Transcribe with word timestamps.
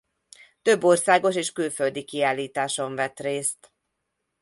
Több 0.61 0.83
országos 0.83 1.35
és 1.35 1.51
külföldi 1.51 2.03
kiállításon 2.03 2.95
vett 2.95 3.19
részt. 3.19 3.71